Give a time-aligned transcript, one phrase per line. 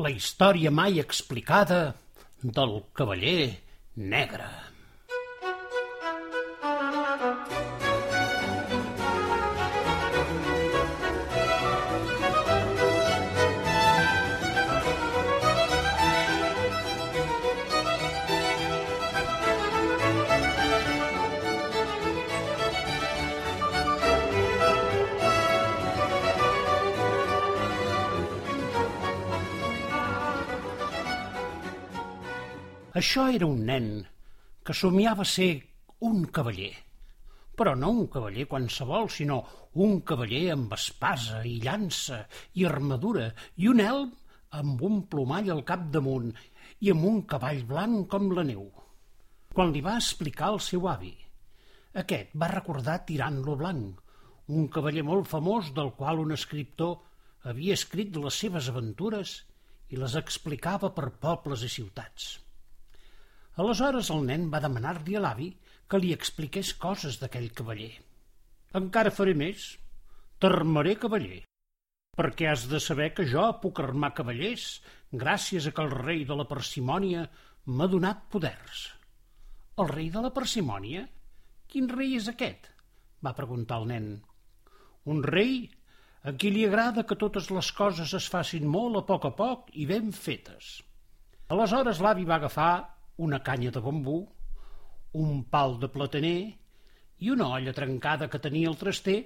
[0.00, 1.78] La història mai explicada
[2.40, 3.50] del cavaller
[4.12, 4.46] negre.
[33.00, 33.86] Això era un nen
[34.68, 35.52] que somiava ser
[36.04, 36.74] un cavaller,
[37.56, 39.38] però no un cavaller qualsevol, sinó
[39.84, 42.18] un cavaller amb espasa i llança
[42.60, 44.12] i armadura i un elm
[44.60, 46.34] amb un plomall al capdamunt
[46.84, 48.68] i amb un cavall blanc com la neu.
[49.56, 51.14] Quan li va explicar al seu avi,
[52.04, 54.04] aquest va recordar Tirant-lo Blanc,
[54.52, 56.98] un cavaller molt famós del qual un escriptor
[57.48, 59.36] havia escrit les seves aventures
[59.88, 62.32] i les explicava per pobles i ciutats.
[63.60, 65.50] Aleshores el nen va demanar-li a l'avi
[65.88, 67.92] que li expliqués coses d'aquell cavaller.
[68.78, 69.66] Encara faré més.
[70.40, 71.42] T'armaré cavaller.
[72.16, 74.80] Perquè has de saber que jo puc armar cavallers
[75.12, 77.26] gràcies a que el rei de la parsimònia
[77.68, 78.86] m'ha donat poders.
[79.80, 81.04] El rei de la parsimònia?
[81.68, 82.68] Quin rei és aquest?
[83.22, 84.08] va preguntar el nen.
[85.12, 85.68] Un rei
[86.26, 89.70] a qui li agrada que totes les coses es facin molt a poc a poc
[89.78, 90.80] i ben fetes.
[91.54, 92.72] Aleshores l'avi va agafar
[93.16, 94.20] una canya de bambú,
[95.12, 96.38] un pal de plataner
[97.22, 99.18] i una olla trencada que tenia el traster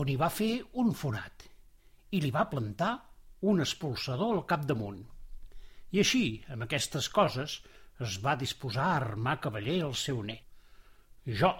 [0.00, 0.52] on hi va fer
[0.82, 1.46] un fonat
[2.10, 2.92] i li va plantar
[3.50, 5.00] un expulsador al capdamunt.
[5.90, 7.56] I així, amb aquestes coses,
[8.00, 10.44] es va disposar a armar cavaller el seu net.
[11.40, 11.50] Jo,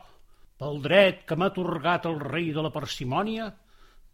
[0.61, 3.49] pel dret que m'ha atorgat el rei de la parsimònia,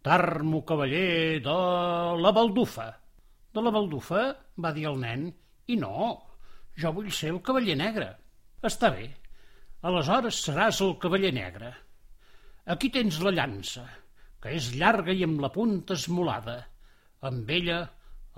[0.03, 1.57] t'armo cavaller de
[2.23, 2.87] la baldufa.
[3.53, 4.23] De la baldufa?
[4.57, 5.27] va dir el nen.
[5.67, 6.13] I no,
[6.81, 8.11] jo vull ser el cavaller negre.
[8.69, 9.09] Està bé.
[9.87, 11.71] Aleshores seràs el cavaller negre.
[12.73, 13.85] Aquí tens la llança,
[14.41, 16.57] que és llarga i amb la punta esmolada.
[17.29, 17.79] Amb ella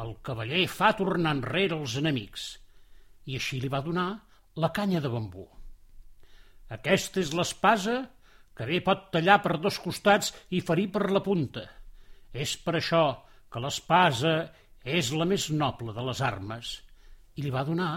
[0.04, 2.50] el cavaller fa tornar enrere els enemics.
[3.28, 4.10] I així li va donar
[4.60, 5.48] la canya de bambú.
[6.76, 7.98] Aquesta és l'espasa
[8.56, 11.66] que bé pot tallar per dos costats i ferir per la punta.
[12.32, 13.04] És per això
[13.50, 14.34] que l'espasa
[14.84, 16.74] és la més noble de les armes.
[17.36, 17.94] I li va donar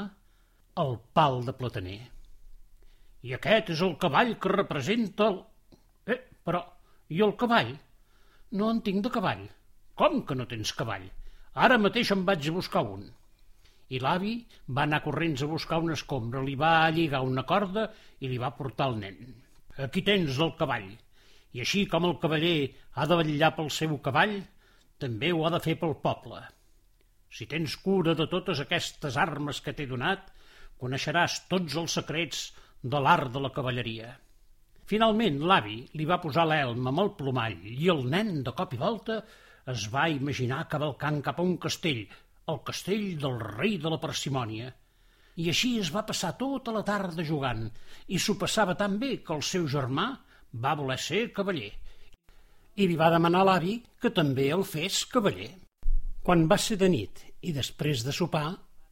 [0.80, 2.00] el pal de plataner.
[3.22, 5.40] I aquest és el cavall que representa el...
[6.08, 6.62] Eh, però,
[7.12, 7.74] i el cavall?
[8.58, 9.44] No en tinc de cavall.
[9.98, 11.04] Com que no tens cavall?
[11.66, 13.04] Ara mateix em vaig a buscar un.
[13.92, 14.34] I l'avi
[14.72, 17.90] va anar corrents a buscar una escombra, li va lligar una corda
[18.20, 19.20] i li va portar el nen.
[19.76, 20.88] Aquí tens el cavall.
[21.52, 24.38] I així com el cavaller ha de vetllar pel seu cavall,
[24.96, 26.40] també ho ha de fer pel poble.
[27.32, 30.32] Si tens cura de totes aquestes armes que t'he donat,
[30.82, 32.42] Coneixeràs tots els secrets
[32.82, 34.08] de l'art de la cavalleria.
[34.90, 38.80] Finalment, l'avi li va posar l'elm amb el plomall i el nen, de cop i
[38.80, 39.20] volta,
[39.72, 42.02] es va imaginar cavalcant cap a un castell,
[42.50, 44.72] el castell del rei de la parsimònia.
[45.38, 47.62] I així es va passar tota la tarda jugant,
[48.08, 50.08] i s'ho passava tan bé que el seu germà
[50.66, 51.70] va voler ser cavaller.
[52.74, 55.52] I li va demanar l'avi que també el fes cavaller.
[56.26, 58.48] Quan va ser de nit i després de sopar,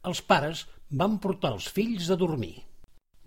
[0.09, 0.65] els pares
[1.01, 2.55] van portar els fills a dormir.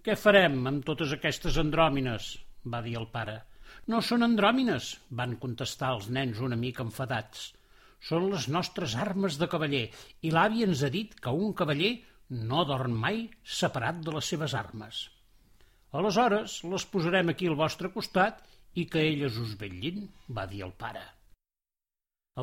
[0.04, 2.30] Què farem amb totes aquestes andròmines?
[2.72, 3.36] va dir el pare.
[3.92, 4.88] No són andròmines,
[5.20, 7.52] van contestar els nens una mica enfadats.
[8.08, 9.84] Són les nostres armes de cavaller
[10.28, 11.94] i l'avi ens ha dit que un cavaller
[12.52, 13.24] no dorm mai
[13.60, 15.02] separat de les seves armes.
[16.00, 18.40] Aleshores les posarem aquí al vostre costat
[18.74, 21.04] i que elles us vetllin, va dir el pare.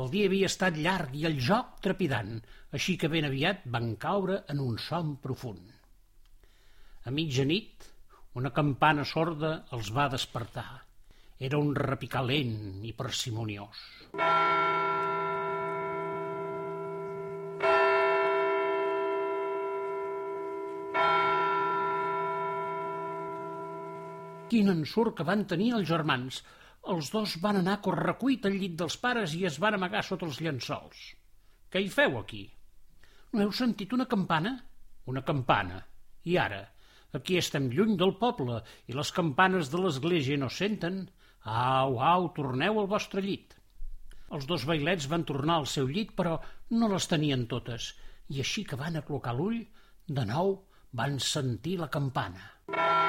[0.00, 2.38] El dia havia estat llarg i el joc trepidant,
[2.76, 5.66] així que ben aviat van caure en un son profund.
[7.04, 7.84] A mitjanit,
[8.40, 10.64] una campana sorda els va despertar.
[11.48, 13.82] Era un repicar lent i parsimoniós.
[24.48, 26.40] Quin ensurt que van tenir els germans!
[26.90, 30.26] Els dos van anar a correcuit al llit dels pares i es van amagar sota
[30.26, 31.02] els llençols.
[31.70, 32.42] Què hi feu aquí?
[33.32, 34.56] No heu sentit una campana?
[35.06, 35.78] Una campana.
[36.26, 36.62] I ara?
[37.14, 38.58] Aquí estem lluny del poble
[38.90, 41.04] i les campanes de l'església no senten.
[41.44, 43.54] Au, au, torneu al vostre llit.
[44.32, 46.38] Els dos bailets van tornar al seu llit, però
[46.72, 47.92] no les tenien totes,
[48.32, 49.60] i així que van aclocar l'ull,
[50.08, 50.56] de nou
[51.02, 53.01] van sentir la campana.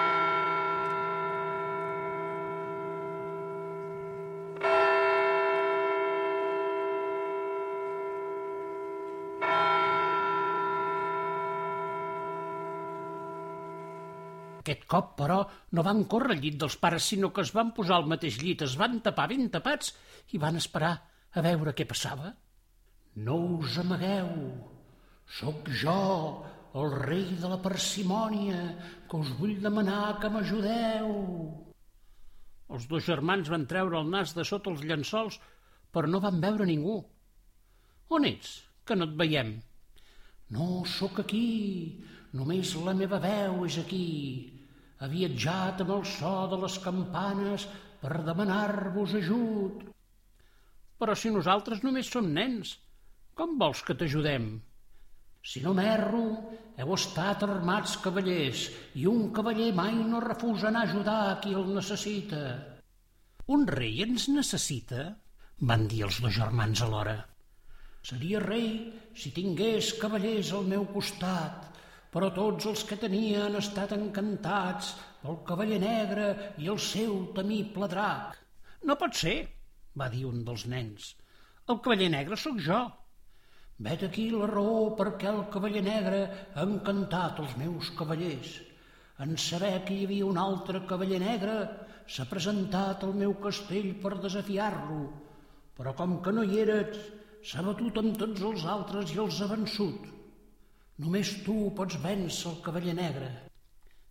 [14.63, 15.41] Aquest cop, però,
[15.75, 18.61] no van córrer al llit dels pares, sinó que es van posar al mateix llit,
[18.63, 19.89] es van tapar ben tapats
[20.31, 20.93] i van esperar
[21.35, 22.31] a veure què passava.
[23.27, 24.29] No us amagueu,
[25.39, 25.97] sóc jo,
[26.79, 28.61] el rei de la parsimònia,
[29.09, 31.11] que us vull demanar que m'ajudeu.
[32.71, 35.41] Els dos germans van treure el nas de sota els llençols,
[35.91, 37.01] però no van veure ningú.
[38.15, 38.55] On ets,
[38.87, 39.57] que no et veiem?
[40.53, 41.45] No sóc aquí,
[42.37, 44.09] només la meva veu és aquí.
[44.99, 47.65] Ha viatjat amb el so de les campanes
[48.01, 49.81] per demanar-vos ajut.
[50.99, 52.77] Però si nosaltres només som nens,
[53.39, 54.47] com vols que t'ajudem?
[55.43, 56.23] Si no m'erro,
[56.79, 58.67] heu estat armats cavallers
[58.99, 62.45] i un cavaller mai no refusa anar a ajudar a qui el necessita.
[63.57, 65.11] Un rei ens necessita?
[65.69, 67.17] van dir els dos germans alhora.
[68.03, 68.69] Seria rei
[69.15, 71.69] si tingués cavallers al meu costat,
[72.11, 74.89] però tots els que tenia han estat encantats
[75.21, 76.25] pel cavaller negre
[76.59, 78.35] i el seu temible drac.
[78.83, 79.37] No pot ser,
[79.95, 81.13] va dir un dels nens.
[81.71, 82.81] El cavaller negre sóc jo.
[83.87, 88.59] Vet aquí la raó perquè el cavaller negre ha encantat els meus cavallers.
[89.23, 91.57] En saber que hi havia un altre cavaller negre,
[92.05, 95.03] s'ha presentat al meu castell per desafiar-lo,
[95.77, 96.99] però com que no hi eres,
[97.43, 100.07] s'ha batut amb tots els altres i els ha vençut.
[101.03, 103.29] Només tu pots vèncer el cavaller negre.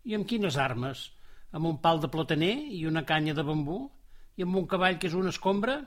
[0.04, 1.06] I amb quines armes?
[1.56, 3.78] Amb un pal de plataner i una canya de bambú?
[4.36, 5.78] I amb un cavall que és una escombra?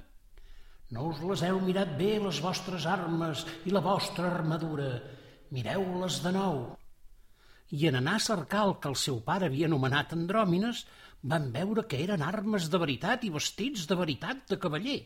[0.96, 4.90] No us les heu mirat bé, les vostres armes i la vostra armadura.
[5.54, 6.60] Mireu-les de nou.
[7.74, 10.86] I en anar a cercar el que el seu pare havia anomenat andròmines,
[11.26, 15.00] van veure que eren armes de veritat i vestits de veritat de cavaller.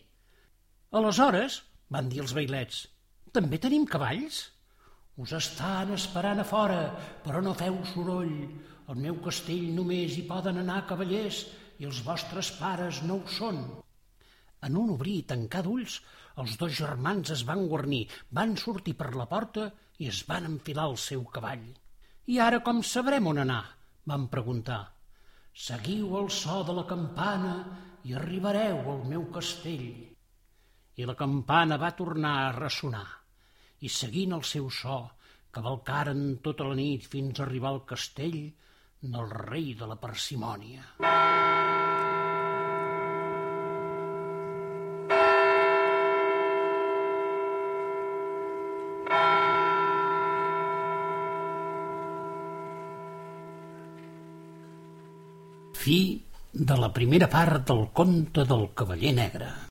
[0.99, 1.61] Aleshores,
[1.93, 2.85] van dir els bailets,
[3.35, 4.39] també tenim cavalls?
[5.19, 6.79] Us estan esperant a fora,
[7.25, 8.35] però no feu soroll.
[8.89, 11.43] Al meu castell només hi poden anar cavallers
[11.77, 13.59] i els vostres pares no ho són.
[14.65, 15.99] En un obrir i tancar d'ulls,
[16.41, 18.05] els dos germans es van guarnir,
[18.39, 19.69] van sortir per la porta
[19.99, 21.67] i es van enfilar al seu cavall.
[22.31, 23.63] I ara com sabrem on anar?
[24.09, 24.81] van preguntar.
[25.53, 27.55] Seguiu el so de la campana
[28.07, 30.08] i arribareu al meu castell.
[30.99, 33.05] I la campana va tornar a ressonar
[33.87, 34.97] i seguint el seu so,
[35.55, 38.41] cavalcaren tota la nit fins a arribar al castell
[38.99, 40.83] del rei de la parsimònia.
[55.79, 55.97] Fi
[56.51, 59.68] de la primera part del conte del Cavaller Negre.